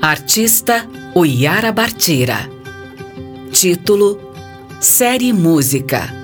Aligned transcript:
Artista 0.00 0.88
Uyara 1.12 1.72
Bartira. 1.72 2.48
Título 3.50 4.32
Série 4.80 5.32
Música. 5.32 6.14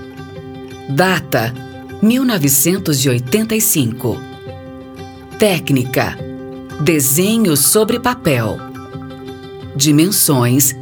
Data 0.88 1.52
1985. 2.00 4.16
Técnica: 5.40 6.16
Desenho 6.82 7.56
sobre 7.56 7.98
papel. 7.98 8.56
Dimensões: 9.74 10.76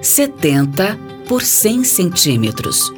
70 0.00 0.96
por 1.26 1.42
100 1.42 1.82
centímetros. 1.82 2.92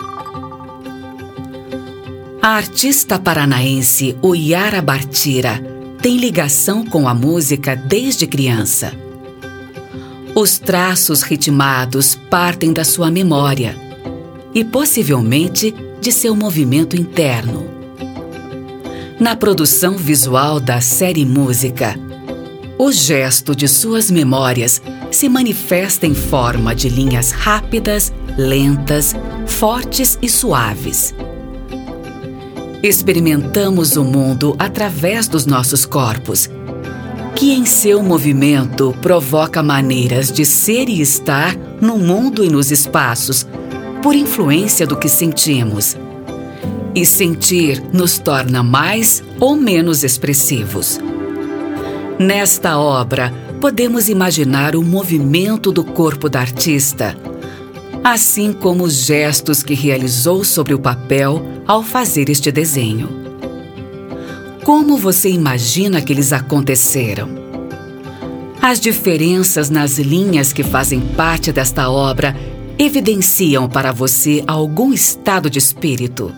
A 2.43 2.49
artista 2.49 3.19
paranaense 3.19 4.15
Uyara 4.23 4.83
Bartira 4.83 5.59
tem 6.03 6.19
ligação 6.19 6.85
com 6.85 7.09
a 7.09 7.15
música 7.15 7.75
desde 7.75 8.27
criança. 8.27 8.93
Os 10.35 10.59
traços 10.59 11.21
ritmados 11.21 12.15
partem 12.31 12.73
da 12.73 12.85
sua 12.85 13.11
memória 13.11 13.77
e 14.55 14.65
possivelmente 14.65 15.75
de 16.01 16.11
seu 16.11 16.35
movimento 16.35 16.97
interno. 16.97 17.67
Na 19.21 19.37
produção 19.37 19.95
visual 19.95 20.59
da 20.59 20.81
série 20.81 21.27
Música, 21.27 21.99
o 22.79 22.91
gesto 22.91 23.55
de 23.55 23.69
suas 23.69 24.11
memórias 24.11 24.81
se 25.11 25.29
manifesta 25.29 26.07
em 26.07 26.15
forma 26.15 26.75
de 26.75 26.89
linhas 26.89 27.31
rápidas, 27.31 28.11
lentas, 28.39 29.15
fortes 29.47 30.19
e 30.23 30.31
suaves. 30.31 31.15
Experimentamos 32.83 33.97
o 33.97 34.03
mundo 34.03 34.57
através 34.59 35.29
dos 35.29 35.45
nossos 35.45 35.85
corpos, 35.85 36.49
que 37.43 37.51
em 37.51 37.67
seu 37.67 38.01
movimento 38.05 38.97
provoca 39.03 39.65
maneiras 39.65 40.31
de 40.31 40.47
ser 40.47 40.89
e 40.89 41.01
estar 41.01 41.57
no 41.81 41.99
mundo 41.99 42.45
e 42.45 42.49
nos 42.49 42.71
espaços 42.71 43.45
por 44.01 44.15
influência 44.15 44.87
do 44.87 44.97
que 44.97 45.09
sentimos. 45.09 45.97
E 46.95 47.05
sentir 47.05 47.83
nos 47.93 48.17
torna 48.17 48.63
mais 48.63 49.25
ou 49.41 49.57
menos 49.57 50.05
expressivos. 50.05 51.01
Nesta 52.17 52.79
obra, 52.79 53.35
podemos 53.61 54.09
imaginar 54.09 54.77
o 54.77 54.83
movimento 54.85 55.73
do 55.73 55.83
corpo 55.83 56.29
da 56.29 56.39
artista, 56.39 57.17
assim 58.05 58.53
como 58.53 58.85
os 58.85 59.05
gestos 59.05 59.65
que 59.65 59.75
realizou 59.75 60.45
sobre 60.45 60.75
o 60.75 60.79
papel 60.79 61.43
ao 61.67 61.83
fazer 61.83 62.29
este 62.29 62.53
desenho. 62.53 63.22
Como 64.65 64.97
você 64.97 65.29
imagina 65.29 66.01
que 66.01 66.13
eles 66.13 66.33
aconteceram? 66.33 67.29
As 68.61 68.79
diferenças 68.79 69.69
nas 69.69 69.99
linhas 69.99 70.53
que 70.53 70.63
fazem 70.63 71.01
parte 71.01 71.51
desta 71.51 71.91
obra 71.91 72.37
evidenciam 72.79 73.69
para 73.69 73.91
você 73.91 74.45
algum 74.47 74.93
estado 74.93 75.51
de 75.51 75.59
espírito? 75.59 76.33